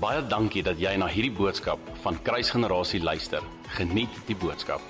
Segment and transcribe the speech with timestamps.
[0.00, 3.44] Baie dankie dat jy na hierdie boodskap van Kruisgenerasie luister.
[3.76, 4.80] Geniet die boodskap.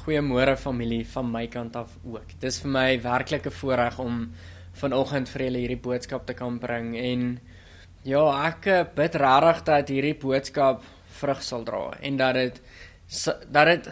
[0.00, 2.32] Goeiemôre familie van my kant af ook.
[2.40, 4.32] Dis vir my werklik 'n voorreg om
[4.80, 7.40] vanoggend vir julle hierdie boodskap te kan bring en
[8.02, 10.82] ja, ek eh, bid regtig dat hierdie boodskap
[11.20, 12.60] vrug sal dra en dat dit
[13.52, 13.88] dat dit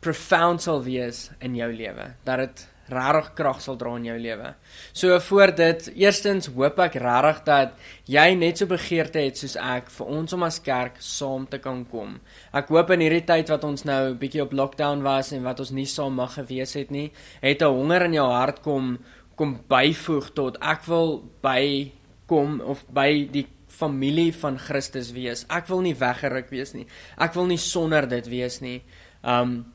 [0.00, 2.14] profound sal wees in jou lewe.
[2.24, 4.52] Dat dit regtig krag sal dra in jou lewe.
[4.92, 7.74] So voor dit, eerstens hoop ek regtig dat
[8.10, 11.84] jy net so begeerte het soos ek vir ons om as kerk saam te kan
[11.90, 12.20] kom.
[12.52, 15.74] Ek hoop in hierdie tyd wat ons nou bietjie op lockdown was en wat ons
[15.74, 17.10] nie saam mag gewees het nie,
[17.42, 18.98] het 'n honger in jou hart kom
[19.36, 21.92] kom byvoeg tot ek wil by
[22.26, 25.44] kom of by die familie van Christus wees.
[25.52, 26.86] Ek wil nie weggeruk wees nie.
[27.18, 28.80] Ek wil nie sonder dit wees nie.
[29.22, 29.66] Um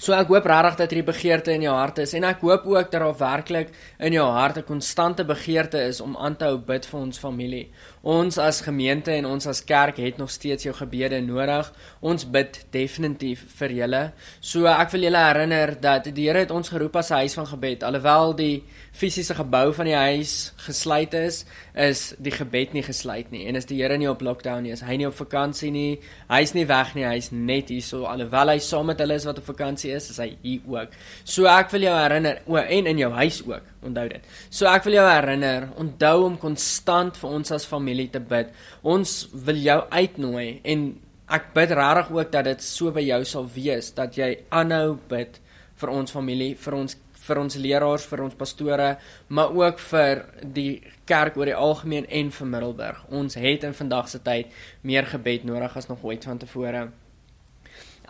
[0.00, 2.86] So ek hoop regtig dat hierdie begeerte in jou hart is en ek hoop ook
[2.88, 6.86] dat daar werklik in jou hart 'n konstante begeerte is om aan te hou bid
[6.86, 7.68] vir ons familie.
[8.02, 11.72] Ons as gemeente en ons as kerk het nog steeds jou gebede nodig.
[12.00, 14.12] Ons bid definitief vir julle.
[14.40, 17.46] So ek wil julle herinner dat die Here het ons geroep as 'n huis van
[17.46, 17.82] gebed.
[17.82, 21.44] Alhoewel die fisiese gebou van die huis gesluit is,
[21.78, 23.44] is die gebed nie gesluit nie.
[23.48, 26.52] En as die Here nie op lockdown nie is, hy nie op vakansie nie, hy's
[26.56, 29.46] nie weg nie, hy's net hier so alhoewel hy saam met hulle is wat op
[29.48, 30.96] vakansie is, is hy hier ook.
[31.24, 34.32] So ek wil jou herinner, o en in jou huis ook, onthou dit.
[34.50, 38.50] So ek wil jou herinner, onthou om konstant vir ons as familie te bid.
[38.82, 40.90] Ons wil jou uitnooi en
[41.30, 45.38] ek bid regtig ook dat dit so by jou sal wees dat jy aanhou bid
[45.80, 46.96] vir ons familie, vir ons
[47.30, 48.90] vir ons leraars, vir ons pastore,
[49.28, 53.04] maar ook vir die kerk oor die algemeen en vir Middelburg.
[53.14, 54.50] Ons het in vandag se tyd
[54.82, 56.88] meer gebed nodig as nog ooit vantevore.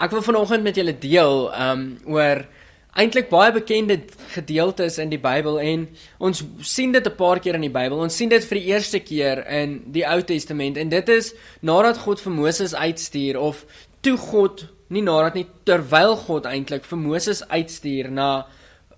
[0.01, 2.47] Ek wil vanoggend met julle deel um oor
[2.99, 4.01] eintlik baie bekende
[4.33, 5.85] gedeeltes in die Bybel en
[6.19, 7.99] ons sien dit 'n paar keer in die Bybel.
[7.99, 11.99] Ons sien dit vir die eerste keer in die Ou Testament en dit is nadat
[11.99, 13.65] God vir Moses uitstuur of
[14.01, 18.47] toe God nie nadat nie terwyl God eintlik vir Moses uitstuur na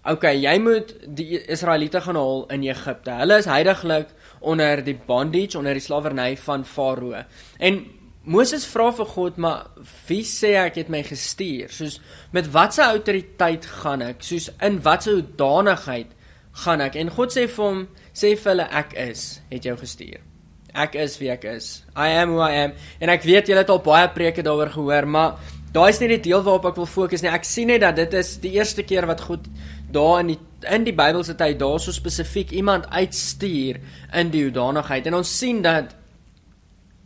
[0.05, 3.15] okay, jy moet die Israeliete gaan haal in Egipte.
[3.23, 7.25] Hulle is heidaglik onder die bondage, onder die slawerny van Farao.
[7.59, 7.85] En
[8.23, 9.71] Moses vra vir God, maar
[10.07, 11.73] wie sê ek het my gestuur?
[11.75, 11.99] Soos
[12.35, 14.23] met watter autoriteit gaan ek?
[14.23, 16.13] Soos in watter hoedanigheid
[16.65, 17.01] gaan ek?
[17.03, 17.81] En God sê vir hom,
[18.15, 20.23] sê vir hulle ek is, het jou gestuur.
[20.73, 21.73] Ek is wie ek is.
[21.99, 22.77] I am who I am.
[23.03, 25.35] En ek weet julle het al baie preke daaroor gehoor, maar
[25.75, 27.33] daai is nie die deel waarop ek wil fokus nie.
[27.33, 29.51] Ek sien net dat dit is die eerste keer wat God
[29.93, 33.81] daar in die in die Bybelse tyd daar so spesifiek iemand uitstuur
[34.15, 35.09] in die hoedanigheid.
[35.11, 35.97] En ons sien dat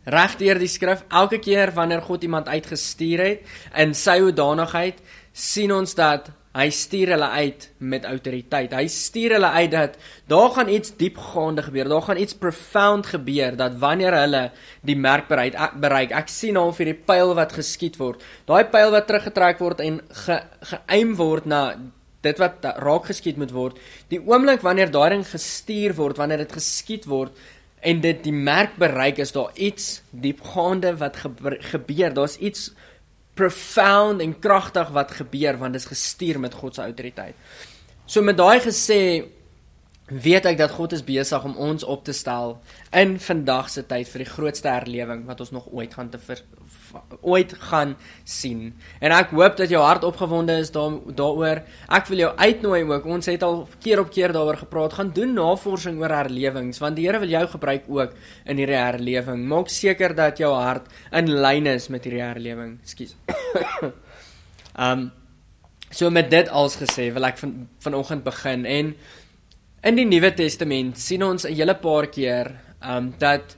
[0.05, 5.01] regdeur die skrif elke keer wanneer God iemand uitgestuur het in sy hoedanigheid
[5.33, 8.71] sien ons dat hy stuur hulle uit met autoriteit.
[8.73, 9.97] Hy stuur hulle uit dat
[10.31, 11.89] daar gaan iets diepgaande gebeur.
[11.91, 14.41] Daar gaan iets profound gebeur dat wanneer hulle
[14.81, 18.25] die merk bereik, ek, bereik, ek sien al vir die pyl wat geskiet word.
[18.49, 20.39] Daai pyl wat teruggetrek word en ge,
[20.71, 21.61] geaim word na
[22.25, 23.77] dit wat raak geskiet moet word.
[24.09, 27.35] Die oomblik wanneer daai ding gestuur word, wanneer dit geskiet word,
[27.79, 31.19] en dit die merk bereik is daar iets diepgaande wat
[31.71, 32.71] gebeur daar's iets
[33.37, 37.35] profound en kragtig wat gebeur want dit is gestuur met God se autoriteit
[38.05, 38.99] so met daai gesê
[40.07, 42.57] weet ek dat God is besig om ons op te stel
[42.95, 46.41] in vandag se tyd vir die grootste herlewing wat ons nog ooit gaan te ver,
[47.21, 48.73] ooit gaan sien.
[48.99, 51.61] En ek hoop dat jou hart opgewonde is daar daaroor.
[51.89, 53.05] Ek wil jou uitnooi ook.
[53.05, 54.97] Ons het al keer op keer daaroor gepraat.
[54.99, 59.45] Gaan doen navorsing oor herlewings want die Here wil jou gebruik ook in hierdie herlewing.
[59.47, 62.79] Maak seker dat jou hart in lyn is met hierdie herlewing.
[62.83, 63.15] Ekskuus.
[64.75, 65.11] um
[65.97, 68.91] so met dit als gesê, wil ek van vanoggend begin en
[69.87, 72.49] In die Nuwe Testament sien ons 'n hele paar keer
[72.81, 73.55] um dat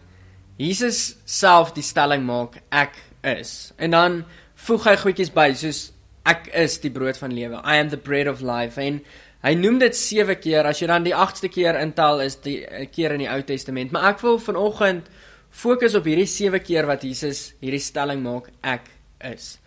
[0.58, 3.72] Jesus self die stelling maak ek is.
[3.78, 4.20] En dan
[4.68, 5.90] voeg hy goedjies by soos
[6.30, 7.62] ek is die brood van lewe.
[7.64, 8.80] I am the bread of life.
[8.82, 9.00] En
[9.46, 10.68] hy noem dit 7 keer.
[10.68, 13.94] As jy dan die 8ste keer intel is die eh, keer in die Ou Testament.
[13.96, 15.10] Maar ek wil vanoggend
[15.50, 18.92] fokus op hierdie 7 keer wat Jesus hierdie stelling maak ek
[19.32, 19.58] is.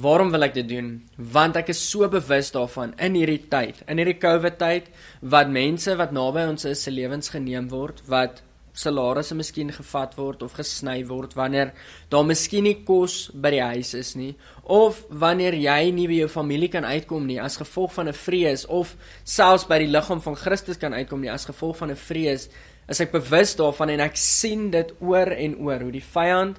[0.00, 0.90] Waarom wil ek dit doen?
[1.18, 4.86] Want ek is so bewus daarvan in hierdie tyd, in hierdie COVID tyd
[5.20, 8.40] wat mense wat naby ons is se lewens geneem word, wat
[8.72, 11.72] salarisse miskien gevat word of gesny word wanneer
[12.08, 16.28] daar miskien nie kos by die huis is nie of wanneer jy nie by jou
[16.28, 20.36] familie kan uitkom nie as gevolg van 'n vrees of selfs by die liggaam van
[20.36, 22.48] Christus kan uitkom nie as gevolg van 'n vrees,
[22.88, 26.56] is ek bewus daarvan en ek sien dit oor en oor hoe die vyand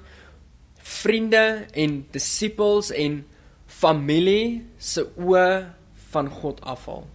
[0.78, 3.24] vriende en disippels en
[3.66, 5.72] familie se oë
[6.12, 7.06] van God afhaal.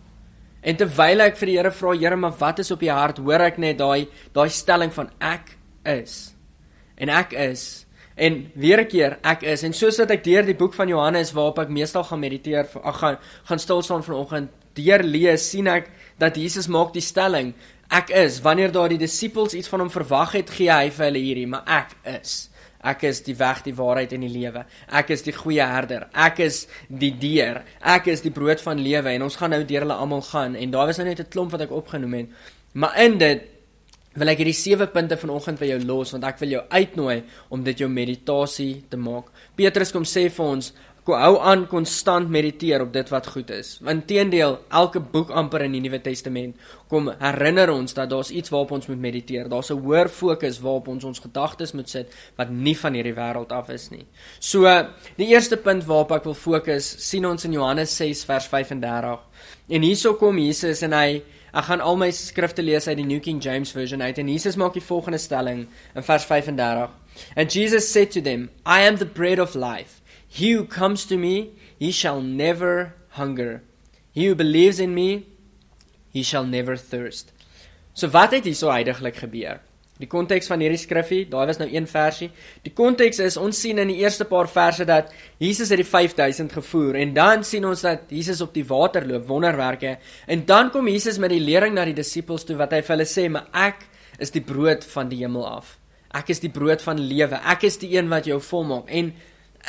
[0.62, 3.18] En terwyl ek vir die Here vra, Here, maar wat is op u hart?
[3.18, 6.34] Hoor ek net daai daai stelling van ek is.
[6.98, 7.86] En ek is
[8.18, 11.34] en weer 'n keer ek is en soos wat ek deur die boek van Johannes
[11.34, 15.90] waarop ek meestal gaan mediteer, ag gaan gaan stil staan vanoggend, deur lees sien ek
[16.18, 17.54] dat Jesus maak die stelling
[17.90, 21.24] ek is wanneer daar die disippels iets van hom verwag het gee hy vir hulle
[21.24, 22.50] hierdie maar ek is
[22.88, 24.64] Ek is die weg, die waarheid en die lewe.
[24.88, 26.08] Ek is die goeie herder.
[26.14, 27.64] Ek is die deur.
[27.82, 30.74] Ek is die brood van lewe en ons gaan nou deur hulle almal gaan en
[30.74, 32.28] daar was nou net 'n klomp wat ek opgenoem het.
[32.74, 33.42] Maar in dit
[34.18, 37.64] wil ek hierdie sewe punte vanoggend vir jou los want ek wil jou uitnooi om
[37.64, 39.26] dit jou meditasie te maak.
[39.56, 40.74] Petrus kom sê vir ons
[41.16, 43.78] hou aan konstant mediteer op dit wat goed is.
[43.86, 46.58] Want teendeel, elke boek amper in die Nuwe Testament
[46.92, 49.50] kom herinner ons dat daar's iets waarop ons moet mediteer.
[49.50, 53.52] Daar's 'n hoër fokus waarop ons ons gedagtes moet sit wat nie van hierdie wêreld
[53.52, 54.06] af is nie.
[54.40, 54.64] So,
[55.16, 59.20] die eerste punt waarop ek wil fokus, sien ons in Johannes 6 vers 35.
[59.70, 61.24] En hierso kom Jesus en hy
[61.58, 64.56] Ek gaan al my skrifte lees uit die New King James Version uit en Jesus
[64.56, 66.92] maak die volgende stelling in vers 35.
[67.36, 70.02] And Jesus said to them, I am the bread of life.
[70.28, 73.64] He who comes to me, he shall never hunger.
[74.12, 75.28] He who believes in me,
[76.12, 77.32] he shall never thirst.
[77.94, 79.62] So wat het hier so heidaglik gebeur?
[79.98, 82.28] Die konteks van hierdie skriffie, daai was nou een versie.
[82.62, 85.10] Die konteks is ons sien in die eerste paar verse dat
[85.42, 89.26] Jesus het die 5000 gevoer en dan sien ons dat Jesus op die water loop,
[89.30, 89.96] wonderwerke.
[90.30, 93.10] En dan kom Jesus met die lering na die disippels toe wat hy vir hulle
[93.10, 93.88] sê, "Maar ek
[94.20, 95.80] is die brood van die hemel af.
[96.14, 97.42] Ek is die brood van lewe.
[97.44, 99.14] Ek is die een wat jou volmaak." En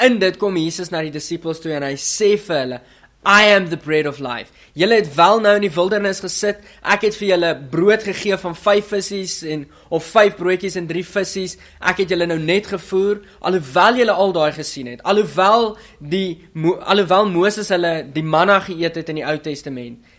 [0.05, 2.81] in dit kom Jesus na die disippels toe en hy sê vir hulle
[3.27, 4.53] I am the bread of life.
[4.73, 6.63] Julle het wel nou in die wildernis gesit.
[6.81, 11.03] Ek het vir julle brood gegee van 5 visse en of 5 broodjies en 3
[11.05, 11.59] visse.
[11.83, 15.03] Ek het julle nou net gevoer alhoewel julle al daai gesien het.
[15.03, 16.39] Alhoewel die
[16.87, 20.15] alhoewel Moses hulle die manna geëet het in die Ou Testament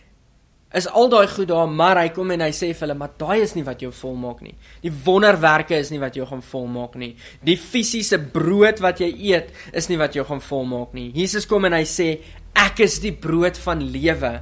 [0.74, 3.42] is al daai goed daar, maar hy kom en hy sê vir hulle, maar daai
[3.42, 4.54] is nie wat jou volmaak nie.
[4.84, 7.16] Die wonderwerke is nie wat jou gaan volmaak nie.
[7.46, 11.08] Die fisiese brood wat jy eet is nie wat jou gaan volmaak nie.
[11.16, 12.08] Jesus kom en hy sê,
[12.54, 14.32] ek is die brood van lewe.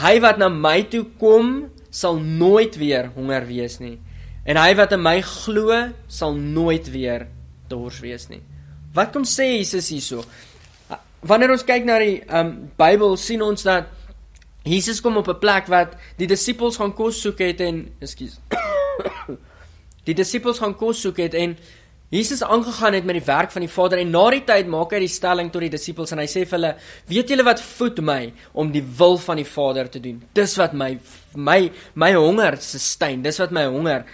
[0.00, 3.98] Hy wat na my toe kom, sal nooit weer honger wees nie.
[4.48, 5.76] En hy wat in my glo,
[6.08, 7.28] sal nooit weer
[7.70, 8.40] dors wees nie.
[8.94, 10.24] Wat kom sê Jesus hierso?
[11.24, 13.93] Wanneer ons kyk na die um Bybel, sien ons dat
[14.64, 18.40] Jesus kom op 'n plek wat die disippels gaan kos soek het en ekskuus.
[20.08, 21.56] die disippels gaan kos soek het en
[22.08, 25.00] Jesus aangegaan het met die werk van die Vader en na die tyd maak hy
[25.02, 26.76] die stelling tot die disippels en hy sê vir hulle:
[27.10, 30.22] "Weet julle wat voed my om die wil van die Vader te doen?
[30.32, 30.98] Dis wat my
[31.34, 33.22] my my honger sustain.
[33.22, 34.04] Dis wat my honger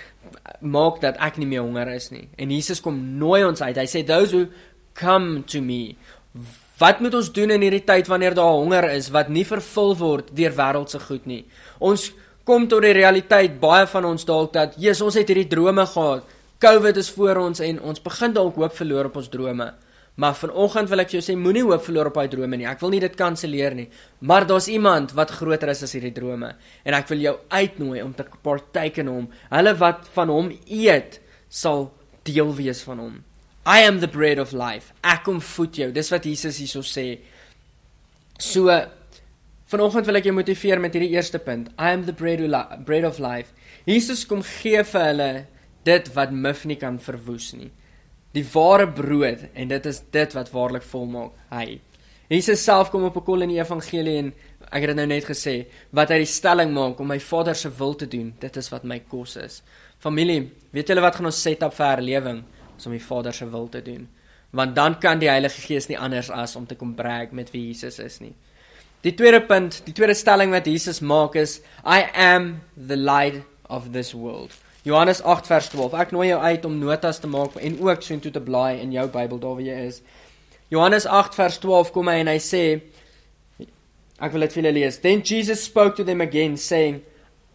[0.61, 3.77] maak dat ek nie meer honger is nie." En Jesus kom nooi ons uit.
[3.77, 4.47] Hy sê: "Those who
[4.95, 5.97] come to me
[6.81, 10.31] Wat moet ons doen in hierdie tyd wanneer daar honger is wat nie vervul word
[10.37, 11.43] deur wêreldse goed nie?
[11.77, 12.07] Ons
[12.49, 16.25] kom tot die realiteit baie van ons dalk dat Jesus ons het hierdie drome gehad.
[16.65, 19.69] COVID is voor ons en ons begin dalk hoop verloor op ons drome.
[20.21, 22.69] Maar vanoggend wil ek jou sê moenie hoop verloor op daai drome nie.
[22.69, 23.91] Ek wil nie dit kanselleer nie.
[24.25, 28.17] Maar daar's iemand wat groter is as hierdie drome en ek wil jou uitnooi om
[28.17, 29.29] te partyke in hom.
[29.53, 31.91] Hulle wat van hom eet sal
[32.25, 33.21] deel wees van hom.
[33.67, 34.95] I am the bread of life.
[35.05, 35.91] Ek kom voed jou.
[35.93, 37.21] Dis wat Jesus hierso sê.
[38.41, 38.73] So
[39.71, 41.69] vanoggend wil ek jou motiveer met hierdie eerste punt.
[41.79, 43.53] I am the bread of, bread of life.
[43.87, 45.31] Jesus kom gee vir hulle
[45.85, 47.71] dit wat mif nie kan verwoes nie.
[48.33, 51.37] Die ware brood en dit is dit wat waarlik volmaak.
[51.53, 51.81] Hy.
[52.31, 54.33] Jesus self kom op 'n kol in die evangelie en
[54.71, 57.69] ek het dit nou net gesê wat hy die stelling maak om my Vader se
[57.69, 58.35] wil te doen.
[58.39, 59.63] Dit is wat my kos is.
[59.99, 62.45] Familie, weet julle wat gaan ons set up vir herlewing?
[62.81, 64.09] Is om die Vader se wil te doen.
[64.51, 67.69] Want dan kan die Heilige Gees nie anders as om te kom brag met wie
[67.69, 68.35] Jesus is nie.
[69.05, 73.93] Die tweede punt, die tweede stelling wat Jesus maak is I am the light of
[73.93, 74.53] this world.
[74.83, 75.95] Johannes 8 vers 12.
[76.03, 78.93] Ek nooi jou uit om notas te maak en ook so intoe te blaai in
[78.93, 80.01] jou Bybel daar waar jy is.
[80.73, 82.65] Johannes 8 vers 12 kom hy en hy sê
[84.21, 85.01] ek wil dit vir julle lees.
[85.01, 87.01] Then Jesus spoke to them again saying,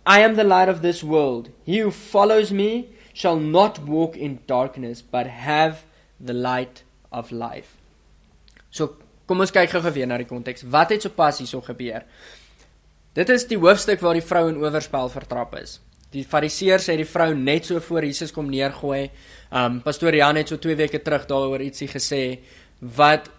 [0.06, 1.50] I am the light of this world.
[1.66, 5.86] He who follows me shall not walk in darkness but have
[6.20, 7.80] the light of life.
[8.70, 10.68] So kom ons kyk gou-gou weer na die konteks.
[10.68, 12.04] Wat het sopas hierso gebeur?
[13.16, 15.80] Dit is die hoofstuk waar die vrou in oorspel vertrap is.
[16.12, 19.08] Die fariseërs het die vrou net so voor Jesus kom neergooi.
[19.56, 22.22] Um pastoor Jan het so 2 weke terug daaroor ietsie gesê
[23.00, 23.32] wat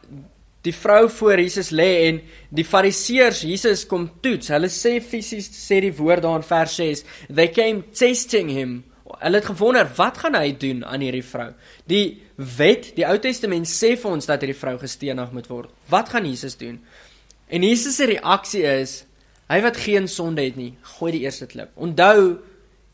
[0.64, 4.48] die vrou voor Jesus lê en die fariseërs Jesus kom toets.
[4.56, 9.38] Hulle sê fisies sê die woord daar in vers 6, they came testing him Hulle
[9.38, 11.52] het gewonder wat gaan hy doen aan hierdie vrou.
[11.86, 15.70] Die wet, die Ou Testament sê vir ons dat hierdie vrou gestenig moet word.
[15.88, 16.80] Wat gaan Jesus doen?
[17.48, 19.04] En Jesus se reaksie is
[19.48, 21.70] hy wat geen sonde het nie, gooi die eerste klip.
[21.76, 22.42] Onthou,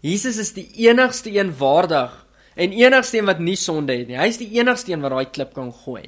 [0.04, 2.12] Jesus is die enigste een waardig
[2.54, 4.18] En enigste een wat nie sonde het nie.
[4.18, 6.04] Hy is die enigste een wat daai klip kan gooi.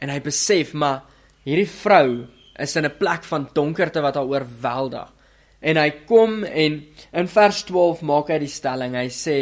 [0.00, 1.04] En hy besef maar
[1.46, 5.12] hierdie vrou is in 'n plek van donkerte wat haar oorweldig.
[5.60, 6.82] En hy kom en
[7.12, 8.96] in vers 12 maak hy die stelling.
[8.98, 9.38] Hy sê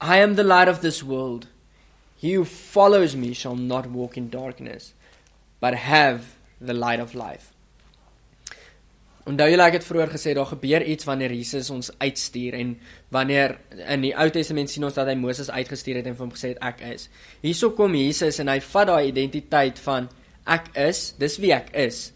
[0.00, 1.46] I am the light of this world.
[2.16, 4.92] He who follows me shall not walk in darkness,
[5.60, 7.54] but have the light of life.
[9.28, 12.70] Onthou julle ek het vroeër gesê daar gebeur iets wanneer Jesus ons uitstuur en
[13.12, 16.32] wanneer in die Ou Testament sien ons dat hy Moses uitgestuur het en vir hom
[16.32, 17.08] gesê het ek is.
[17.44, 20.08] Hierso kom Jesus en hy vat daai identiteit van
[20.48, 22.08] ek is, dis wie ek is.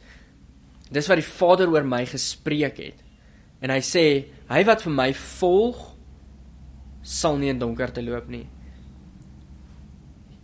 [0.92, 3.00] Dis wat die Vader oor my gespreek het.
[3.64, 4.04] En hy sê
[4.50, 5.10] hy wat vir my
[5.40, 5.80] volg
[7.04, 8.46] sal nie in donker te loop nie.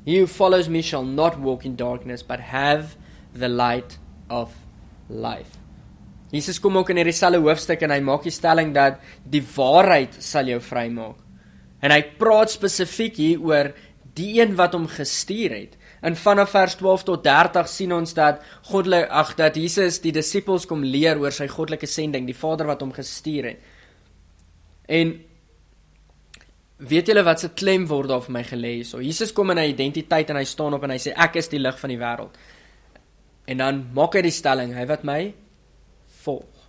[0.07, 2.97] He who follows me shall not walk in darkness but have
[3.35, 4.55] the light of
[5.09, 5.59] life.
[6.31, 10.15] Jesus kom ook in hierdie selfe hoofstuk en hy maak die stelling dat die waarheid
[10.23, 11.19] sal jou vrymaak.
[11.83, 13.73] En hy praat spesifiek hier oor
[14.17, 15.77] die een wat hom gestuur het.
[16.01, 18.41] In vanaf vers 12 tot 30 sien ons dat
[18.71, 22.81] goddelik ag dat Jesus die disippels kom leer oor sy goddelike sending, die Vader wat
[22.81, 23.67] hom gestuur het.
[24.89, 25.13] En
[26.81, 28.89] weet julle wat se klem word daar vir my gelê hier?
[28.89, 31.49] So Jesus kom in 'n identiteit en hy staan op en hy sê ek is
[31.49, 32.35] die lig van die wêreld.
[33.47, 35.35] En dan maak hy die stelling, hy wat my
[36.25, 36.69] volg.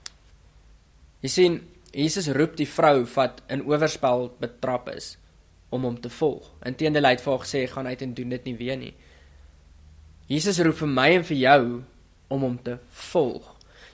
[1.21, 1.61] Jy sien,
[1.93, 5.17] Jesus roep die vrou wat in oorspel betrap is
[5.69, 6.51] om hom te volg.
[6.65, 8.93] Inteendeel hy het vir haar gesê gaan uit en doen dit nie weer nie.
[10.31, 11.63] Jesus roep vir my en vir jou
[12.31, 12.77] om hom te
[13.11, 13.43] volg.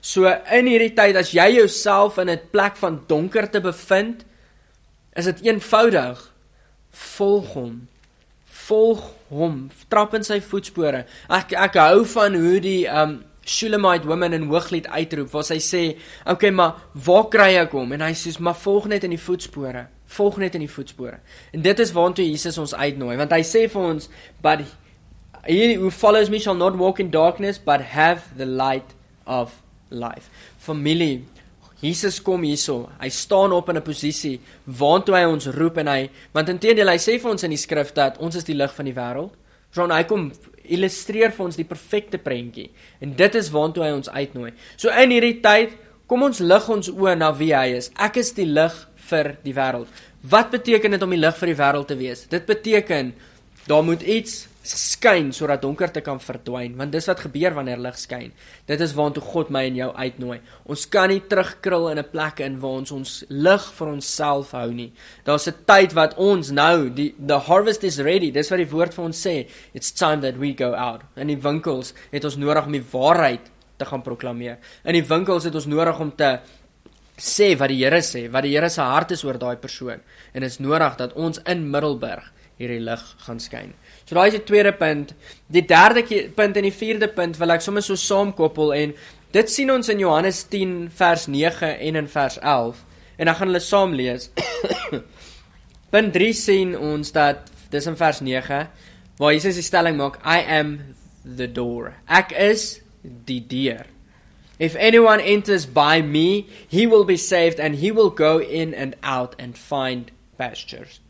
[0.00, 4.24] So in hierdie tyd as jy jouself in 'n plek van donkerte bevind,
[5.16, 6.20] is dit eenvoudig
[6.90, 7.88] volg hom.
[8.68, 11.04] Volg hom, trap in sy voetspore.
[11.28, 15.96] Ek ek hou van hoe die um Shulamite woman in Hooglied uitroep waar sy sê,
[16.24, 19.18] "Oké, okay, maar waar kry ek hom?" En hy sê, "Maar volg net in die
[19.20, 19.86] voetspore.
[20.06, 21.18] Volg net in die voetspore."
[21.52, 24.08] En dit is waartoe Jesus ons uitnooi, want hy sê vir ons,
[24.42, 24.60] "But
[25.46, 28.94] he who follows me shall not walk in darkness, but have the light
[29.26, 29.52] of
[29.90, 31.24] life." Familie,
[31.80, 32.88] Jesus kom hierso.
[32.98, 36.98] Hy staan op in 'n posisie waartoe hy ons roep en hy, want intedeel hy
[36.98, 39.30] sê vir ons in die skrif dat ons is die lig van die wêreld.
[39.76, 40.32] Ron hy kom
[40.64, 44.52] illustreer vir ons die perfekte prentjie en dit is waartoe hy ons uitnooi.
[44.76, 45.76] So in hierdie tyd
[46.08, 47.90] kom ons lig ons oë na wie hy is.
[47.96, 48.74] Ek is die lig
[49.10, 49.88] vir die wêreld.
[50.22, 52.26] Wat beteken dit om die lig vir die wêreld te wees?
[52.28, 53.12] Dit beteken
[53.68, 58.32] daar moet iets skyn sodat donkerte kan verdwyn want dis wat gebeur wanneer lig skyn.
[58.68, 60.38] Dit is waartoe God my en jou uitnooi.
[60.68, 64.70] Ons kan nie terugkrul in 'n plek in waar ons ons lig vir onsself hou
[64.72, 64.92] nie.
[65.24, 68.30] Daar's 'n tyd wat ons nou die the harvest is ready.
[68.30, 69.48] Dis wat die woord vir ons sê.
[69.74, 71.02] It's time that we go out.
[71.16, 74.58] In die winkels het ons nodig om die waarheid te gaan proklameer.
[74.84, 76.40] In die winkels het ons nodig om te
[77.16, 80.00] sê wat die Here sê wat die Here se hart is oor daai persoon.
[80.34, 83.74] En dit is nodig dat ons in Middelburg hierdie lig gaan skyn
[84.08, 85.12] So daai is die tweede punt.
[85.52, 88.94] Die derde punt en die vierde punt wil ek sommer so saamkoppel en
[89.36, 92.78] dit sien ons in Johannes 10 vers 9 en in vers 11
[93.18, 94.30] en dan gaan hulle saam lees.
[95.92, 98.62] punt 3 sien ons dat dis in vers 9
[99.18, 100.78] waar Jesus die stelling maak I am
[101.22, 101.92] the door.
[102.08, 103.84] Ek is die deur.
[104.58, 108.96] If anyone enters by me, he will be saved and he will go in and
[109.02, 111.00] out and find pastures.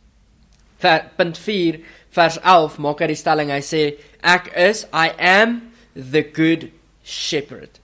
[0.80, 1.78] Punt 4
[2.18, 3.52] vers 11 maak hy die stelling.
[3.54, 3.82] Hy sê
[4.26, 5.60] ek is I am
[5.94, 6.70] the good
[7.02, 7.78] shepherd.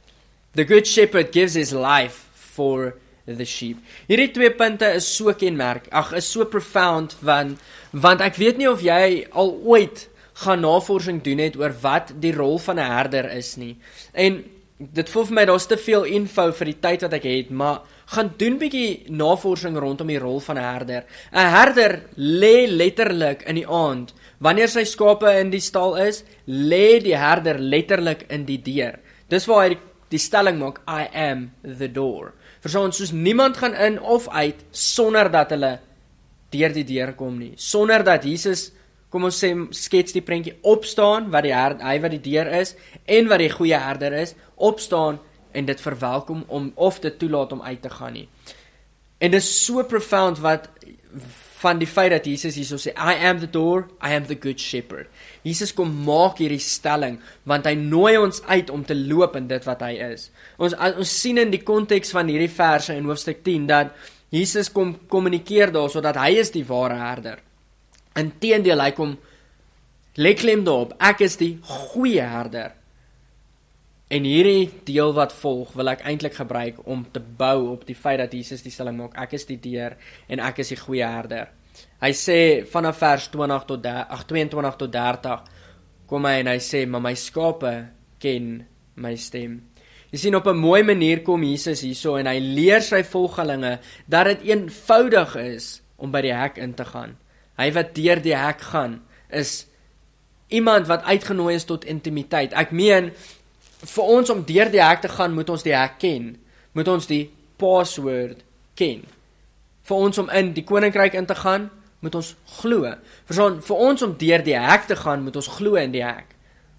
[0.54, 2.94] The good shepherd gives his life for
[3.26, 3.80] the sheep.
[4.08, 5.88] Hierdie twee punte is so kenmerk.
[5.92, 7.62] Ag, is so profound want
[7.92, 10.08] want ek weet nie of jy al ooit
[10.44, 13.76] gaan navorsing doen het oor wat die rol van 'n herder is nie.
[14.12, 14.42] En
[14.78, 17.82] dit voel vir my daar's te veel info vir die tyd wat ek het, maar
[18.06, 21.04] gaan doen bietjie navorsing rondom die rol van 'n herder.
[21.32, 26.98] 'n Herder lê letterlik in die aand Wanneer sy skape in die stal is, lê
[27.02, 28.98] die herder letterlik in die deur.
[29.30, 29.80] Dis waar hy die,
[30.12, 32.34] die stelling maak I am the door.
[32.64, 35.78] Verstaan, soos niemand gaan in of uit sonder dat hulle
[36.54, 37.54] deur die deur kom nie.
[37.56, 38.70] Sonder dat Jesus
[39.12, 42.74] kom ons sê skets die prentjie opstaan wat die herder hy wat die deur is
[43.06, 45.20] en wat die goeie herder is, opstaan
[45.54, 48.28] en dit verwelkom om of dit toelaat om uit te gaan nie.
[49.18, 50.68] En dit is so profound wat
[51.64, 54.60] van die feit dat Jesus hierso sê I am the door, I am the good
[54.60, 55.08] shepherd.
[55.46, 59.68] Jesus kom maak hierdie stelling want hy nooi ons uit om te loop in dit
[59.68, 60.28] wat hy is.
[60.60, 63.94] Ons ons sien in die konteks van hierdie verse in hoofstuk 10 dat
[64.34, 67.40] Jesus kom kommunikeer daar sodat hy is die ware herder.
[68.18, 69.16] Inteendeel hy kom
[70.20, 72.74] lê klem daarop ek is die goeie herder.
[74.14, 78.20] En hierdie deel wat volg wil ek eintlik gebruik om te bou op die feit
[78.22, 79.96] dat Jesus die stelling maak ek is die deur
[80.30, 81.50] en ek is die goeie herder.
[82.04, 82.38] Hy sê
[82.70, 85.50] vanaf vers 20 tot 30, 22 tot 30
[86.10, 87.74] kom hy en hy sê maar my skape
[88.22, 88.52] ken
[89.02, 89.58] my stem.
[90.12, 94.26] Jy sien op 'n mooi manier kom Jesus hierso en hy leer sy volgelinge dat
[94.26, 97.16] dit eenvoudig is om by die hek in te gaan.
[97.58, 99.66] Hy wat deur die hek gaan is
[100.48, 102.52] iemand wat uitgenooi is tot intimiteit.
[102.52, 103.10] Ek meen
[103.84, 106.34] vir ons om deur die hek te gaan, moet ons die hek ken.
[106.74, 108.42] Moet ons die password
[108.78, 109.04] ken.
[109.84, 111.68] Vir ons om in die koninkryk in te gaan,
[112.04, 112.90] moet ons glo.
[113.28, 116.34] Verstaan, vir ons om deur die hek te gaan, moet ons glo in die hek.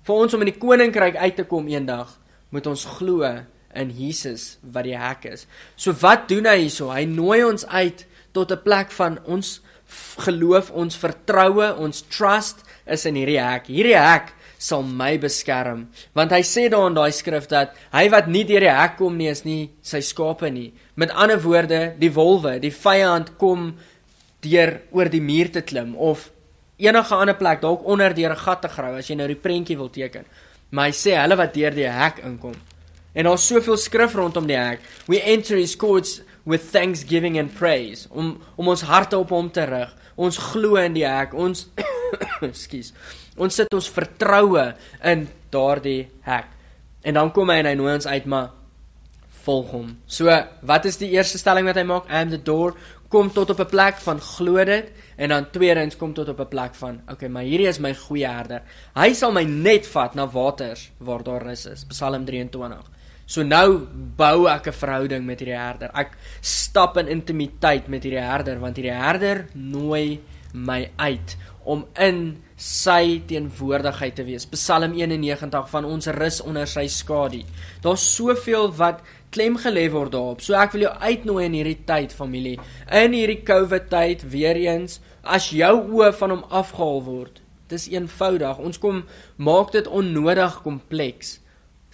[0.05, 2.11] Vir ons om in die koninkryk uit te kom eendag,
[2.53, 3.25] moet ons glo
[3.75, 5.45] in Jesus wat die hek is.
[5.75, 6.91] So wat doen hy hierso?
[6.93, 9.61] Hy nooi ons uit tot 'n plek van ons
[10.25, 13.67] geloof, ons vertroue, ons trust is in hierdie hek.
[13.67, 18.27] Hierdie hek sal my beskerm, want hy sê daar in daai skrif dat hy wat
[18.27, 20.71] nie deur die hek kom nie is nie sy skape nie.
[20.95, 23.73] Met ander woorde, die wolwe, die vyand kom
[24.45, 26.29] deur oor die muur te klim of
[26.77, 29.77] enige ander plek dalk onder deur 'n gat te grawe as jy nou die prentjie
[29.77, 30.25] wil teken.
[30.69, 32.55] Maar hy sê hulle wat deur die hek inkom.
[33.13, 34.79] En daar's soveel skrif rondom die hek.
[35.07, 39.63] We enter his courts with thanksgiving and praise om om ons harte op hom te
[39.63, 39.95] rig.
[40.15, 41.33] Ons glo in die hek.
[41.33, 41.67] Ons
[42.41, 42.93] ekskuus.
[43.37, 44.73] Ons sit ons vertroue
[45.03, 46.51] in daardie hek.
[47.05, 48.53] En dan kom hy en hy nooi ons uit maar
[49.45, 49.89] volg hom.
[50.09, 50.31] So,
[50.65, 52.09] wat is die eerste stelling wat hy maak?
[52.09, 52.75] I am the door.
[53.11, 56.47] Kom tot op 'n plek van glo dit en dan tweedens kom tot op 'n
[56.47, 58.61] plek van okay, maar hierdie is my goeie herder.
[58.95, 61.85] Hy sal my net vat na waters waar daar rus is.
[61.85, 62.89] Psalm 23.
[63.25, 63.87] So nou
[64.17, 65.91] bou ek 'n verhouding met hierdie herder.
[65.93, 70.21] Ek stap in intimiteit met hierdie herder want hierdie herder nooi
[70.53, 74.47] my uit om in sy teenwoordigheid te wees.
[74.53, 77.43] Psalm 91 van ons rus onder sy skadu.
[77.83, 79.03] Daar's soveel wat
[79.35, 80.43] klem gelê word daarop.
[80.43, 82.55] So ek wil jou uitnooi in hierdie tyd familie,
[82.87, 87.41] in hierdie COVID tyd weer eens, as jou oë van hom afgehaal word.
[87.67, 88.61] Dis eenvoudig.
[88.61, 89.03] Ons kom
[89.41, 91.39] maak dit onnodig kompleks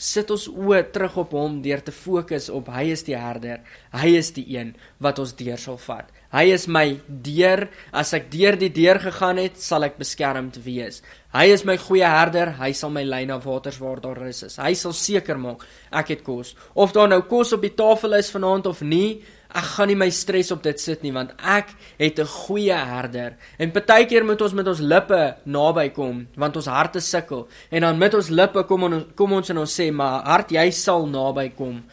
[0.02, 3.62] sit ons oë terug op hom deur te fokus op hy is die herder.
[3.94, 6.10] Hy is die een wat ons deur sal vat.
[6.34, 7.68] Hy is my deur.
[7.94, 11.02] As ek deur die deur gegaan het, sal ek beskermd wees.
[11.36, 12.56] Hy is my goeie herder.
[12.58, 14.58] Hy sal my lei na waters waar daar rus is.
[14.58, 16.56] Hy sal seker maak ek het kos.
[16.74, 20.08] Of daar nou kos op die tafel is vanaand of nie, Ek gaan nie my
[20.16, 23.36] stres op dit sit nie want ek het 'n goeie herder.
[23.60, 27.48] En partykeer moet ons met ons lippe naby kom want ons harte sukkel.
[27.70, 30.72] En dan met ons lippe kom ons kom ons en ons sê maar hart jy
[30.72, 31.84] sal naby kom.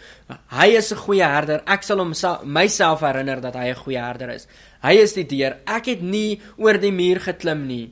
[0.51, 1.63] Hy is 'n goeie herder.
[1.67, 2.13] Ek sal hom
[2.45, 4.47] myself herinner dat hy 'n goeie herder is.
[4.83, 5.57] Hy is die deur.
[5.67, 7.91] Ek het nie oor die muur geklim nie.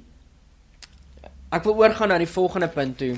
[1.52, 3.16] Ek wil oorgaan na die volgende punt toe.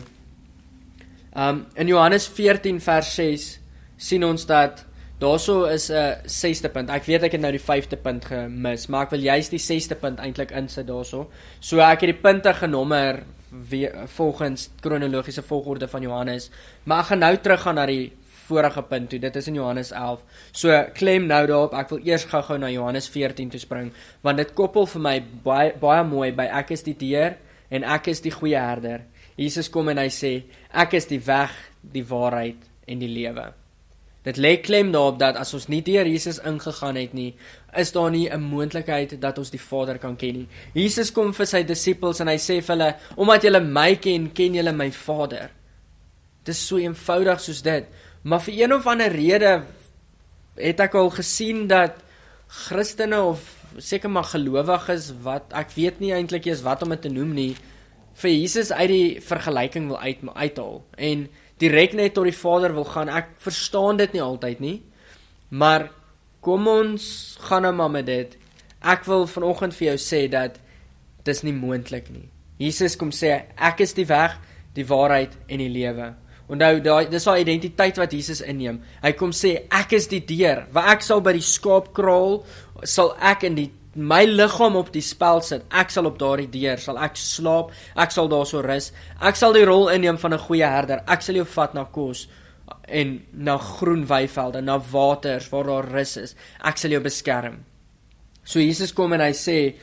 [1.36, 3.58] Um in Johannes 14 vers 6
[3.96, 4.84] sien ons dat
[5.18, 6.90] Daarso is 'n uh, 6ste punt.
[6.90, 9.98] Ek weet ek het nou die 5de punt gemis, maar ek wil juist die 6ste
[9.98, 11.26] punt eintlik insit daarso.
[11.60, 13.24] So ek het die punte genommer
[14.14, 16.50] volgens kronologiese volgorde van Johannes,
[16.84, 18.12] maar ek gaan nou teruggaan na die
[18.46, 19.18] vorige punt toe.
[19.18, 20.22] Dit is in Johannes 11.
[20.52, 21.74] So klem nou daarop.
[21.74, 25.72] Ek wil eers gou-gou na Johannes 14 toe spring, want dit koppel vir my baie
[25.80, 27.34] baie mooi by ek is die deur
[27.70, 29.00] en ek is die goeie herder.
[29.36, 31.50] Jesus kom en hy sê ek is die weg,
[31.82, 33.52] die waarheid en die lewe.
[34.28, 37.30] Dit lê klem daarop dat as ons nie deur Jesus ingegaan het nie,
[37.72, 40.48] is daar nie 'n moontlikheid dat ons die Vader kan ken nie.
[40.74, 44.54] Jesus kom vir sy disippels en hy sê vir hulle, omdat julle my ken, ken
[44.54, 45.50] julle my Vader.
[46.44, 47.84] Dit is so eenvoudig soos dit.
[48.22, 49.64] Maar vir een of ander rede
[50.56, 51.94] het ek al gesien dat
[52.48, 53.40] Christene of
[53.78, 57.56] seker maar gelowiges wat ek weet nie eintlik eens wat om dit te noem nie,
[58.14, 60.82] vir Jesus uit die vergelyking wil uit uithaal.
[60.96, 61.28] En
[61.60, 63.10] direk net tot die Vader wil gaan.
[63.10, 64.76] Ek verstaan dit nie altyd nie.
[65.48, 65.88] Maar
[66.44, 68.36] kom ons gaan nou maar met dit.
[68.80, 70.60] Ek wil vanoggend vir jou sê dat
[71.26, 72.28] dis nie moontlik nie.
[72.58, 74.38] Jesus kom sê ek is die weg,
[74.74, 76.12] die waarheid en die lewe.
[76.48, 78.80] Onthou daai dis haar identiteit wat Jesus inneem.
[79.02, 80.64] Hy kom sê ek is die deur.
[80.72, 82.40] Waar ek sal by die skaapkraal
[82.88, 83.68] sal ek in die
[83.98, 85.64] my liggaam op die spel sit.
[85.74, 87.72] Ek sal op daardie deur sal ek slaap.
[87.98, 88.92] Ek sal daarso rus.
[89.20, 91.02] Ek sal die rol inneem van 'n goeie herder.
[91.06, 92.28] Ek sal jou vat na kos
[92.88, 96.34] en na groen weivelde, na waters waar daar rus is.
[96.64, 97.64] Ek sal jou beskerm.
[98.44, 99.74] So Jesus kom en hy sê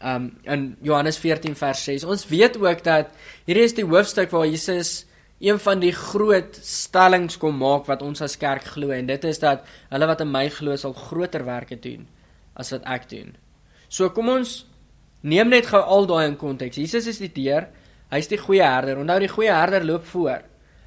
[0.00, 2.04] um in Johannes 14 vers 6.
[2.04, 3.10] Ons weet ook dat
[3.46, 5.06] hierdie is die hoofstuk waar Jesus
[5.38, 9.38] een van die groot stellings kom maak wat ons as kerk glo en dit is
[9.38, 12.08] dat hulle wat in my glo sal groter werke doen
[12.58, 13.36] as wat ek doen.
[13.88, 14.62] So kom ons
[15.24, 16.78] neem net gou al daai in konteks.
[16.78, 17.68] Jesus is die deur.
[18.12, 19.00] Hy's die goeie herder.
[19.02, 20.44] Onthou die goeie herder loop voor.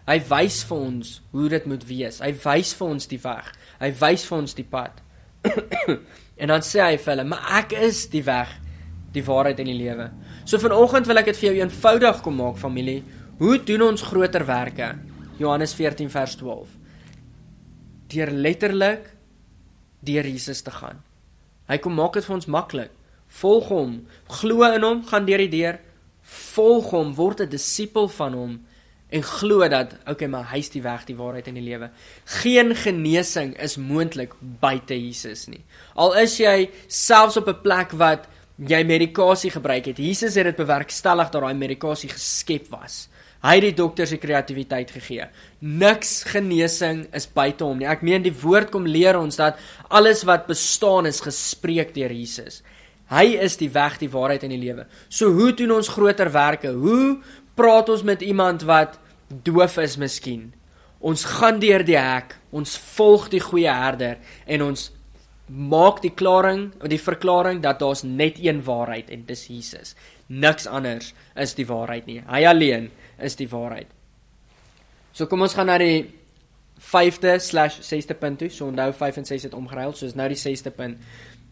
[0.07, 2.19] Hy wys vir ons hoe dit moet wees.
[2.23, 3.51] Hy wys vir ons die weg.
[3.81, 5.01] Hy wys vir ons die pad.
[6.41, 8.49] en dan sê hy vir hulle, "Maar ek is die weg,
[9.13, 10.11] die waarheid en die lewe."
[10.45, 13.03] So vanoggend wil ek dit vir jou eenvoudig kom maak, familie.
[13.37, 14.95] Hoe doen ons groter werke?
[15.37, 16.67] Johannes 14 vers 12.
[18.07, 19.15] Deur letterlik
[20.03, 21.01] deur Jesus te gaan.
[21.71, 22.91] Hy kom maak dit vir ons maklik.
[23.41, 23.93] Volg hom,
[24.41, 25.77] glo in hom, gaan deur die deur,
[26.51, 28.59] volg hom, word 'n disipel van hom
[29.11, 31.89] en glo dat okay, maar hy's die weg, die waarheid en die lewe.
[32.41, 35.63] Geen genesing is moontlik buite Jesus nie.
[35.95, 39.97] Al is jy selfs op 'n plek wat jy medikasie gebruik het.
[39.97, 43.09] Jesus het dit bewerkstellig dat daai medikasie geskep was.
[43.41, 45.25] Hy het die dokters die kreatiwiteit gegee.
[45.59, 47.89] Niks genesing is buite hom nie.
[47.89, 49.57] Ek meen die woord kom leer ons dat
[49.89, 52.61] alles wat bestaan is gespreek deur Jesus.
[53.11, 54.85] Hy is die weg, die waarheid en die lewe.
[55.09, 56.69] So hoe doen ons groter werke?
[56.71, 57.17] Hoe
[57.55, 58.99] praat ons met iemand wat
[59.43, 60.51] doof is miskien.
[60.99, 64.89] Ons gaan deur die hek, ons volg die goeie herder en ons
[65.47, 69.95] maak die klaring, die verklaring dat daar's net een waarheid en dis Jesus.
[70.27, 72.21] Niks anders is die waarheid nie.
[72.27, 73.87] Hy alleen is die waarheid.
[75.11, 76.07] So kom ons gaan na die
[76.81, 78.49] 5de/6de punt toe.
[78.49, 80.97] So onthou 5 en 6 het omgeruil, so is nou die 6de punt.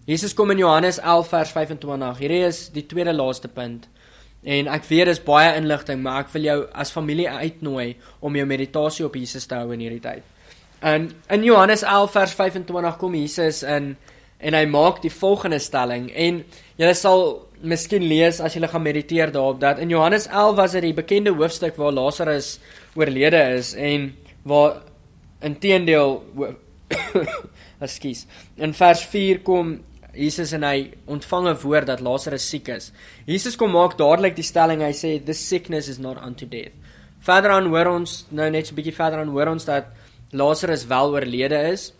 [0.05, 2.17] Jesus kom in Johannes 11 vers 25.
[2.17, 3.89] Hierdie is die tweede laaste punt.
[4.43, 8.45] En ek weet dis baie inligting, maar ek wil jou as familie uitnooi om jou
[8.47, 10.23] meditasie op Jesus te hou in hierdie tyd.
[10.79, 13.95] En in Johannes 11 vers 25 kom Jesus in
[14.39, 16.43] en hy maak die volgende stelling en
[16.79, 17.23] jy sal
[17.59, 21.33] miskien lees as jy gaan mediteer daarop dat in Johannes 11 was dit die bekende
[21.35, 22.53] hoofstuk waar Lazarus
[22.95, 24.13] oorlede is en
[24.47, 24.79] waar
[25.43, 26.21] inteendeel
[27.83, 28.23] ekskuus
[28.55, 29.75] in vers 4 kom
[30.15, 32.91] Jesus en hy ontvang 'n woord dat Lazarus siek is.
[33.25, 34.81] Jesus kom maak dadelik die stelling.
[34.81, 36.73] Hy sê this sickness is not unto death.
[37.21, 39.85] Verder aan hoor ons nou net so 'n bietjie verder aan hoor ons dat
[40.31, 41.93] Lazarus wel oorlede is.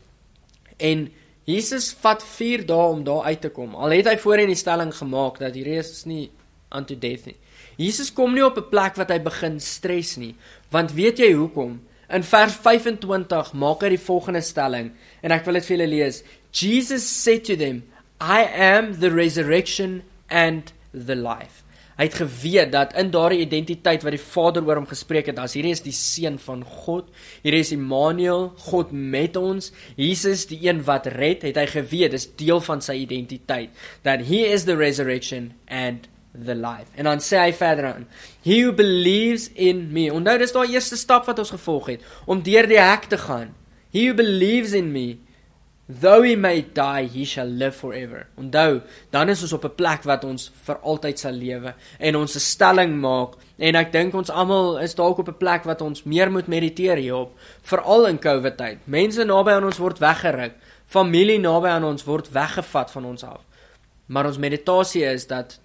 [0.78, 1.10] En
[1.50, 3.76] Jesus vat 4 dae om daar uit te kom.
[3.76, 6.30] Al het hy voorheen die stelling gemaak dat hierdie is nie
[6.70, 7.38] unto death nie.
[7.80, 10.36] Jesus kom nie op 'n plek wat hy begin stres nie,
[10.70, 11.80] want weet jy hoekom?
[12.10, 16.24] In vers 25 maak hy die volgende stelling en ek wil dit vir julle lees.
[16.52, 17.84] Jesus said to them,
[18.20, 21.64] I am the resurrection and the life.
[22.00, 25.58] Hy het geweet dat in daardie identiteit wat die Vader oor hom gespreek het, as
[25.58, 27.10] hierdie is die seun van God,
[27.44, 32.30] hierdie is Immanuel, God met ons, Jesus die een wat red, het hy geweet dis
[32.40, 33.76] deel van sy identiteit
[34.08, 36.88] that he is the resurrection and the life.
[36.96, 38.08] En dan sê hy verder aan,
[38.48, 40.08] he who believes in me.
[40.14, 43.52] Onthou dis daai eerste stap wat ons gevolg het om deur die hek te gaan.
[43.92, 45.18] He who believes in me
[45.90, 48.28] Though he may die, he shall live forever.
[48.38, 52.36] Onthou, dan is ons op 'n plek wat ons vir altyd sal lewe en ons
[52.36, 56.04] 'n stelling maak en ek dink ons almal is dalk op 'n plek wat ons
[56.04, 58.78] meer moet mediteer hierop, veral in COVID tyd.
[58.86, 60.54] Mense naby aan ons word weggeruk,
[60.86, 63.42] familie naby aan ons word weggevat van ons af.
[64.06, 65.60] Maar ons meditasie is dat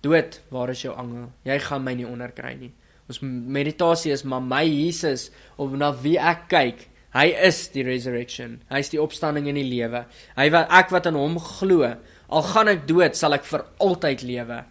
[0.00, 1.32] dood, waar is jou angel?
[1.44, 2.72] Jy gaan my nie onderkry nie.
[3.08, 8.60] Ons meditasie is maar my Jesus op na wie ek kyk Hy is die resurrection.
[8.72, 10.06] Hy is die opstanding en die lewe.
[10.38, 11.88] Hy wat ek wat aan hom glo,
[12.32, 14.62] al gaan ek dood, sal ek vir altyd lewe.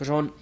[0.00, 0.32] Verson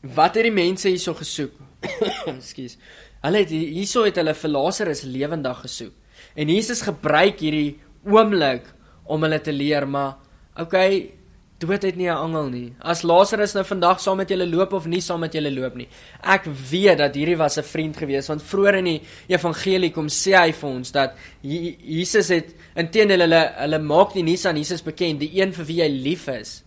[0.00, 1.56] Wat het die mense hierso gesoek?
[2.32, 2.78] Ekskuus.
[3.20, 5.92] Hulle het hierso het hulle vir Lazarus lewendig gesoek.
[6.40, 8.70] En Jesus gebruik hierdie oomblik
[9.10, 10.16] om hulle te leer, maar
[10.56, 11.19] okay,
[11.60, 12.72] dood het nie 'n angel nie.
[12.78, 15.88] As Lazarus nou vandag saam met julle loop of nie saam met julle loop nie.
[16.22, 20.32] Ek weet dat hierdie was 'n vriend gewees want vroeër in die evangelie kom sê
[20.34, 25.20] hy vir ons dat Jesus het intendeel hulle hulle maak die nuus aan Jesus bekend,
[25.20, 26.62] die een vir wie hy lief is.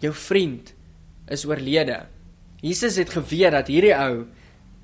[0.00, 0.74] Jou vriend
[1.28, 2.06] is oorlede.
[2.60, 4.26] Jesus het geweet dat hierdie ou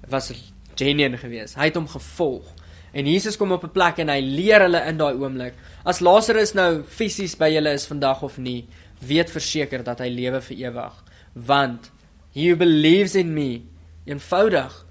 [0.08, 0.32] was
[0.74, 1.54] genuen gewees.
[1.54, 2.55] Hy het hom gevolg.
[2.96, 5.54] En Jesus kom op 'n plek en hy leer hulle in daai oomblik.
[5.84, 8.64] As Lazarus nou fisies by julle is vandag of nie,
[9.00, 10.94] weet verseker dat hy lewe vir ewig,
[11.34, 11.90] want
[12.32, 13.62] he who believes in me,
[14.06, 14.84] eenvoudig,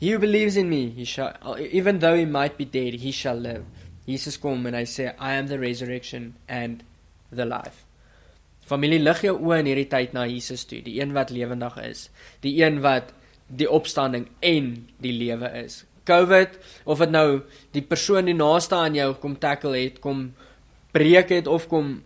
[0.00, 3.38] he who believes in me, he shall even though he might be dead, he shall
[3.38, 3.64] live.
[4.06, 6.82] Jesus kom en hy sê I am the resurrection and
[7.30, 7.84] the life.
[8.66, 12.10] Familie lig jou oë in hierdie tyd na Jesus toe, die een wat lewendig is,
[12.40, 13.12] die een wat
[13.46, 15.84] die opstanding en die lewe is.
[16.08, 20.32] COVID of dit nou die persoon die naaste aan jou kom tackle het, kom
[20.92, 22.00] breek het of kom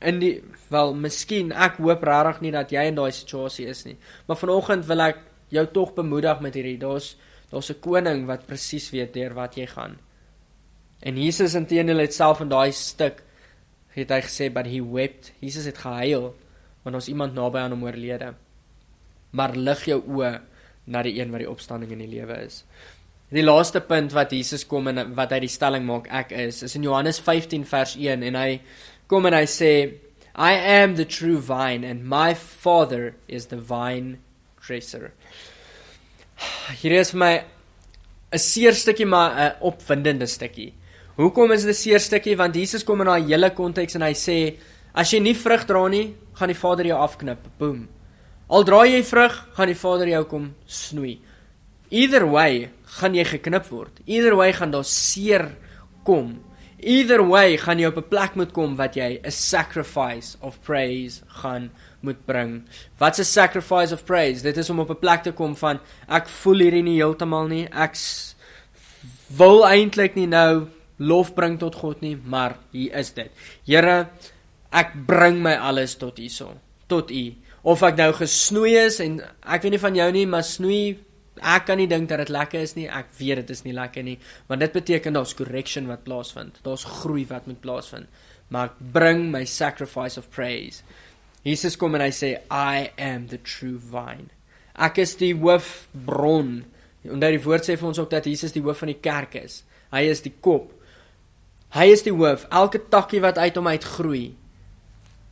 [0.00, 0.34] in die
[0.72, 3.96] wel miskien ek hoop regtig nie dat jy in daai situasie is nie.
[4.26, 5.18] Maar vanoggend wil ek
[5.52, 7.16] jou tog bemoedig met hierdie daar's
[7.50, 9.98] daar's 'n koning wat presies weet deur wat jy gaan.
[11.02, 13.22] En Jesus intedeel het self in daai stuk
[13.88, 15.32] het hy gesê but he wept.
[15.40, 16.34] Jesus het gehuil
[16.82, 18.34] want ons iemand naby aan hom oorlede.
[19.30, 20.40] Maar lig jou oë
[20.86, 22.64] na die een wat die opstanding in die lewe is.
[23.30, 26.74] Die laaste punt wat Jesus kom en wat hy die stelling maak ek is, is
[26.74, 28.56] in Johannes 15 vers 1 en hy
[29.10, 29.70] kom en hy sê
[30.34, 34.18] I am the true vine and my father is the vine
[34.58, 35.12] dresser.
[36.80, 37.34] Hier is vir my
[38.32, 40.72] 'n seer stukkie maar 'n opwindende stukkie.
[41.16, 42.36] Hoekom is dit 'n seer stukkie?
[42.36, 44.56] Want Jesus kom in daai hele konteks en hy sê
[44.94, 47.38] as jy nie vrug dra nie, gaan die Vader jou afknip.
[47.58, 47.88] Boom.
[48.48, 51.20] Al dra jy vrug, gaan die Vader jou kom snoei.
[51.90, 54.00] Either way gaan jy geknip word.
[54.06, 55.50] Either way gaan daar seer
[56.06, 56.38] kom.
[56.80, 61.22] Either way gaan jy op 'n plek moet kom wat jy 'n sacrifice of praise
[61.42, 62.64] gaan moet bring.
[62.98, 64.42] Wat's 'n sacrifice of praise?
[64.42, 67.66] Dit is om op 'n plek te kom van ek voel hierdie nie heeltemal nie.
[67.66, 67.96] Ek
[69.28, 73.30] wil eintlik nie nou lof bring tot God nie, maar hier is dit.
[73.66, 74.10] Here,
[74.72, 76.28] ek bring my alles tot U
[76.86, 77.34] tot U.
[77.62, 80.98] Of ek nou gesnoei is en ek weet nie van jou nie, maar snoei
[81.38, 82.88] ek kan nie dink dat dit lekker is nie.
[82.88, 84.18] Ek weet dit is nie lekker nie,
[84.50, 86.58] want dit beteken daar's correction wat plaasvind.
[86.66, 88.10] Daar's groei wat moet plaasvind.
[88.50, 90.82] Maar ek bring my sacrifice of praise.
[91.46, 94.28] Jesus kom en hy sê I am the true vine.
[94.74, 96.64] Ek is die hoofbron.
[97.04, 99.62] Dat die woord sê vir ons ook dat Jesus die hoof van die kerk is.
[99.94, 100.74] Hy is die kop.
[101.74, 102.46] Hy is die hoof.
[102.50, 104.24] Elke takkie wat uit hom uitgroei.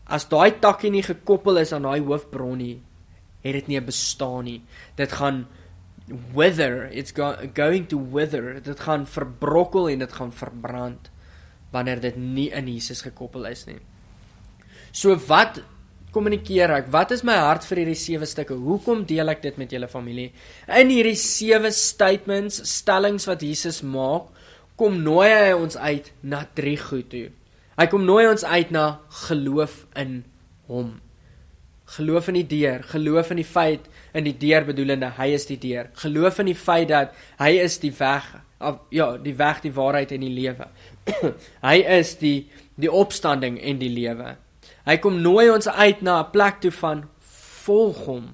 [0.09, 2.77] As daai takkie nie gekoppel is aan daai hoofbron nie,
[3.45, 4.61] het dit nie bestaan nie.
[4.97, 5.45] Dit gaan
[6.35, 6.89] wither.
[6.93, 8.61] It's go going to wither.
[8.61, 11.11] Dit gaan verbrokkel en dit gaan verbrand
[11.71, 13.81] wanneer dit nie in Jesus gekoppel is nie.
[14.93, 15.61] So wat
[16.15, 16.89] kommunikeer ek?
[16.93, 18.57] Wat is my hart vir hierdie sewe stukke?
[18.57, 20.31] Hoekom deel ek dit met julle familie?
[20.65, 24.33] In hierdie sewe statements, stellings wat Jesus maak,
[24.79, 27.29] kom nooi hy ons uit na drie goed toe.
[27.79, 28.87] Hy kom nooi ons uit na
[29.27, 30.23] geloof in
[30.71, 30.97] hom.
[31.99, 35.59] Geloof in die deur, geloof in die feit in die deur bedoelende hy is die
[35.61, 35.91] deur.
[36.03, 38.29] Geloof in die feit dat hy is die weg,
[38.61, 40.69] of, ja, die weg, die waarheid en die lewe.
[41.69, 44.37] hy is die die opstanding en die lewe.
[44.87, 47.05] Hy kom nooi ons uit na 'n plek toe van
[47.65, 48.29] volg hom.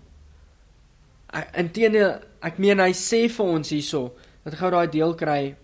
[1.56, 4.12] Inteendeel, ek meen hy sê vir ons hierso,
[4.44, 5.56] dat gou daai deel kry.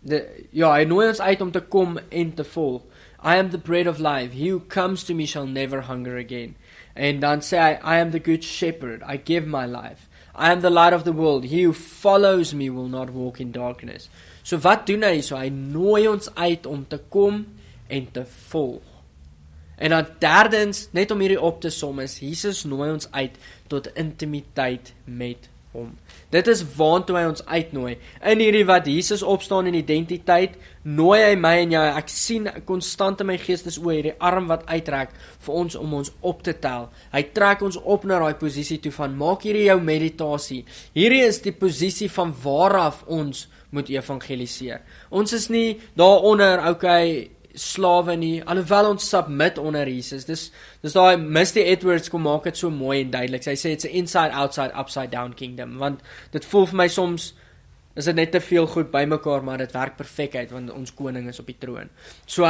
[0.00, 2.82] De, ja, hy nooi ons uit om te kom en te volg.
[3.22, 4.32] I am the bread of life.
[4.32, 6.54] He who comes to me shall never hunger again.
[6.98, 9.04] En dan sê hy, I am the good shepherd.
[9.06, 10.08] I give my life.
[10.34, 11.44] I am the light of the world.
[11.44, 14.08] He who follows me will not walk in darkness.
[14.42, 15.20] So wat doen hy?
[15.22, 17.44] So hy nooi ons uit om te kom
[17.88, 18.82] en te volg.
[19.78, 23.34] En dan derdens, net om hierdie op te som is Jesus nooi ons uit
[23.70, 25.92] tot intimiteit met hom.
[26.28, 27.94] Dit is waartoe hy ons uitnooi.
[28.20, 31.84] In hierdie wat Jesus opstaan in identiteit, nooi hy my en jou.
[32.00, 35.14] Ek sien konstant in my geestes oë hierdie arm wat uittrek
[35.46, 36.90] vir ons om ons op te tel.
[37.14, 40.66] Hy trek ons op na daai posisie toe van maak hierdie jou meditasie.
[40.92, 44.84] Hierdie is die posisie van waaraf ons moet evangeliseer.
[45.08, 50.48] Ons is nie daaronder, okay, slawe nie alhoewel ons submit onder Jesus dis
[50.82, 53.44] dis daai Misty Edwards kom maak dit so mooi en duidelik.
[53.48, 57.32] Hy sê it's an inside outside upside down kingdom want dit voel vir my soms
[57.98, 61.28] is dit net te veel goed bymekaar maar dit werk perfek uit want ons koning
[61.28, 61.90] is op die troon.
[62.26, 62.46] So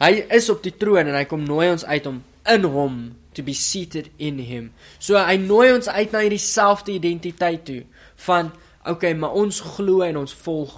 [0.00, 3.00] hy is op die troon en hy kom nooi ons uit om in hom
[3.36, 4.70] to be seated in him.
[4.98, 7.82] So hy nooi ons uit na hierdie selfde identiteit toe
[8.26, 8.54] van
[8.88, 10.72] okay maar ons glo en ons volg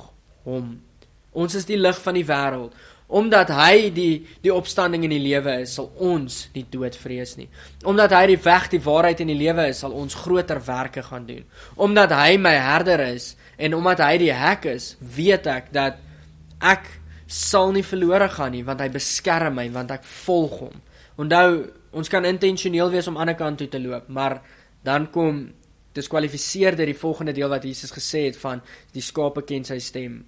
[0.49, 0.75] hom.
[1.33, 2.75] Ons is die lig van die wêreld
[3.13, 7.49] Omdat hy die die opstanding in die lewe is, sal ons nie dood vrees nie.
[7.85, 11.27] Omdat hy die weg, die waarheid en die lewe is, sal ons groter werke gaan
[11.29, 11.45] doen.
[11.77, 16.01] Omdat hy my herder is en omdat hy die hek is, weet ek dat
[16.63, 16.89] ek
[17.33, 20.83] sal nie verlore gaan nie want hy beskerm my want ek volg hom.
[21.21, 24.41] Onthou, ons kan intentioneel wees om aan die ander kant toe te loop, maar
[24.85, 25.45] dan kom
[25.93, 28.65] diskwalifiseer dit die volgende deel wat Jesus gesê het van
[28.97, 30.23] die skape ken sy stem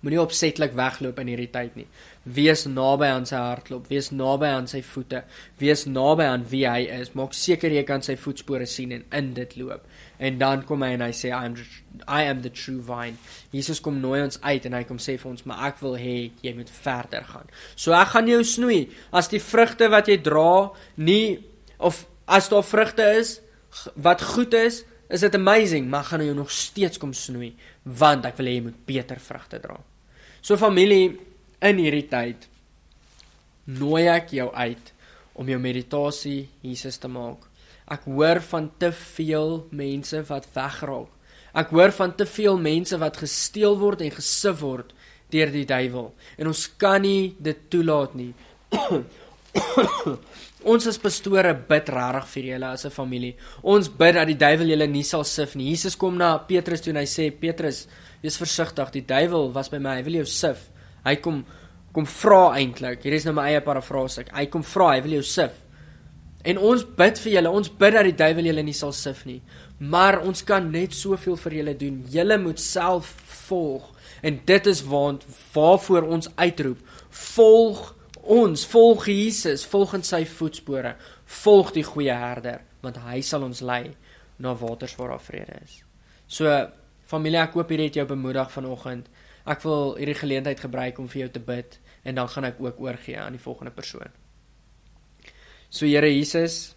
[0.00, 1.84] Moenie opsetlik wegloop in hierdie tyd nie.
[2.24, 5.20] Wees naby aan sy hartklop, wees naby aan sy voete,
[5.60, 7.10] wees naby aan wie hy is.
[7.18, 9.84] Maak seker jy kan sy voetspore sien en in dit loop.
[10.16, 11.58] En dan kom hy en hy sê I am
[12.06, 13.20] I am the true vine.
[13.52, 16.16] Jesus kom nooi ons uit en hy kom sê vir ons, maar ek wil hê
[16.40, 17.52] jy moet verder gaan.
[17.76, 21.42] So ek gaan jou snoei as die vrugte wat jy dra nie
[21.76, 23.36] of as daar vrugte is
[24.00, 24.80] wat goed is,
[25.12, 27.52] is dit amazing, maar gaan jy nog steeds kom snoei
[27.84, 29.76] want ek wil hê jy moet beter vrugte dra.
[30.40, 31.18] So familie,
[31.60, 32.48] in hierdie tyd
[33.70, 34.90] nooi ek jou uit
[35.38, 37.44] om jou meditasie Jesus te maak.
[37.90, 41.10] Ek hoor van te veel mense wat wegraak.
[41.50, 44.94] Ek hoor van te veel mense wat gesteel word en gesif word
[45.30, 48.32] deur die duiwel en ons kan nie dit toelaat nie.
[50.70, 53.34] Ons as pastore bid regtig vir julle as 'n familie.
[53.62, 55.70] Ons bid dat die duiwel julle nie sal sif nie.
[55.70, 57.88] Jesus kom na Petrus toe en hy sê Petrus,
[58.22, 60.68] wees versigtig, die duiwel was by my, hy wil jou sif.
[61.06, 61.44] Hy kom
[61.90, 63.02] kom vra eintlik.
[63.02, 64.22] Hier is nou my eie parafrase.
[64.30, 65.56] Hy kom vra, hy wil jou sif.
[66.46, 67.50] En ons bid vir julle.
[67.50, 69.40] Ons bid dat die duiwel julle nie sal sif nie.
[69.82, 71.96] Maar ons kan net soveel vir julle doen.
[72.12, 73.10] Julle moet self
[73.48, 73.88] volg.
[74.22, 76.78] En dit is waant waarvoor ons uitroep.
[77.34, 77.88] Volg
[78.30, 80.92] ons volg Jesus, volg in sy voetspore,
[81.40, 83.94] volg die goeie herder, want hy sal ons lei
[84.40, 85.78] na waters waar daar vrede is.
[86.28, 86.52] So
[87.10, 89.10] familie, ek hoop hierdie het jou bemoedig vanoggend.
[89.50, 92.80] Ek wil hierdie geleentheid gebruik om vir jou te bid en dan gaan ek ook
[92.80, 94.12] oorgee aan die volgende persoon.
[95.70, 96.74] So Here Jesus,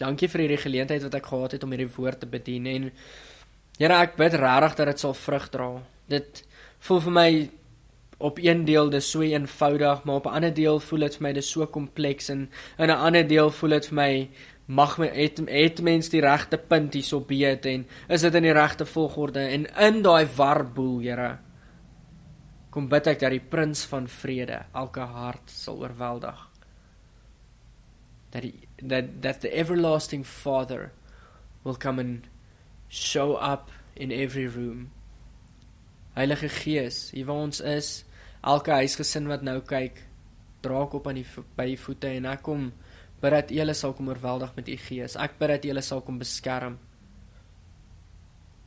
[0.00, 2.90] dankie vir hierdie geleentheid wat ek gehad het om hierdie woord te bedien en
[3.74, 5.68] Here, ek bid regtig dat dit sal vrug dra.
[6.06, 6.44] Dit
[6.86, 7.28] voel vir my
[8.24, 11.32] op een deel dis so eenvoudig, maar op 'n ander deel voel dit vir my
[11.32, 14.30] dis so kompleks en in 'n ander deel voel dit vir my
[14.66, 18.56] mag my het, het mens die regte punt hierso beet en is dit in die
[18.56, 21.38] regte volgorde en in daai warboel, Here.
[22.72, 26.40] Kom bid ek dat die prins van vrede elke hart sal oorweldig.
[28.34, 28.56] Dat die
[28.88, 30.90] that that the everlasting father
[31.62, 32.26] will come and
[32.88, 34.90] show up in every room.
[36.14, 38.04] Heilige Gees, hier waar ons is,
[38.42, 40.02] elke huisgesin wat nou kyk,
[40.62, 42.68] draak op aan die by die voete en ek kom
[43.24, 45.16] bid dat U hulle sal kom oorweldig met U Gees.
[45.16, 46.76] Ek bid dat U hulle sal kom beskerm.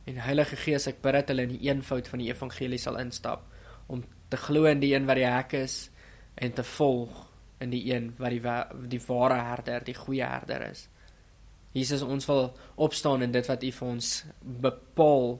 [0.08, 3.46] En Heilige Gees, ek bid dat hulle in die eenvoud van die evangelie sal instap
[3.88, 5.76] om te glo in die een wat die hek is
[6.36, 7.24] en te volg
[7.64, 10.86] in die een wat die die ware herder, die goeie herder is.
[11.76, 15.38] Jesus, ons wil opstaan in dit wat U vir ons bepaal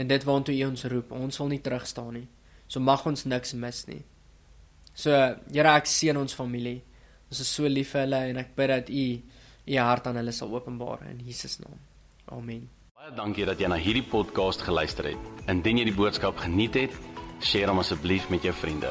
[0.00, 1.12] en dit waartoe U ons roep.
[1.12, 2.28] Ons wil nie terugstaan nie.
[2.68, 4.02] So mag ons niks mis nie.
[4.94, 5.10] So
[5.50, 6.80] Here ek seën ons familie.
[7.30, 9.04] Ons is so lief vir hulle en ek bid dat U
[9.70, 11.78] U hart aan hulle sal openbaar in Jesus naam.
[12.34, 12.66] Amen.
[12.98, 15.30] Baie dankie dat jy na hierdie podcast geluister het.
[15.48, 17.00] Indien jy die boodskap geniet het,
[17.52, 18.90] deel hom asseblief met jou vriende.